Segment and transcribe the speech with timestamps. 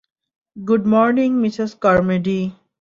[0.57, 2.39] Good morning, Mrs Carmody!